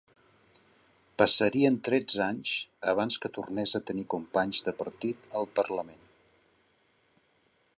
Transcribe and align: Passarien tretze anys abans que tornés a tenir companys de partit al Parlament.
Passarien 1.21 1.75
tretze 1.87 2.23
anys 2.27 2.53
abans 2.93 3.19
que 3.25 3.31
tornés 3.35 3.75
a 3.81 3.83
tenir 3.91 4.07
companys 4.15 4.63
de 4.69 4.75
partit 4.81 5.29
al 5.41 5.49
Parlament. 5.61 6.01